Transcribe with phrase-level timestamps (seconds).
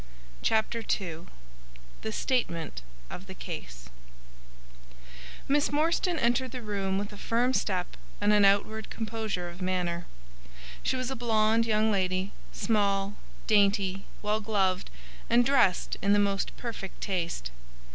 [0.41, 1.27] Chapter II
[2.01, 3.87] The Statement of the Case
[5.47, 10.07] Miss Morstan entered the room with a firm step and an outward composure of manner.
[10.81, 13.13] She was a blonde young lady, small,
[13.45, 14.89] dainty, well gloved,
[15.29, 17.51] and dressed in the most perfect taste.